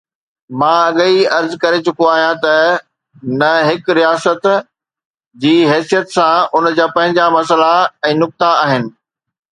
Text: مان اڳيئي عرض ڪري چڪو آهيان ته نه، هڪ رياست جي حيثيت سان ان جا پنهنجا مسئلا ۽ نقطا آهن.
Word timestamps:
مان 0.59 0.77
اڳيئي 0.89 1.19
عرض 1.37 1.51
ڪري 1.63 1.79
چڪو 1.85 2.05
آهيان 2.13 2.35
ته 2.43 2.55
نه، 3.39 3.51
هڪ 3.69 3.81
رياست 3.99 4.45
جي 5.41 5.55
حيثيت 5.71 6.05
سان 6.15 6.35
ان 6.55 6.63
جا 6.77 6.85
پنهنجا 6.95 7.25
مسئلا 7.37 7.73
۽ 8.13 8.17
نقطا 8.25 8.49
آهن. 8.65 8.83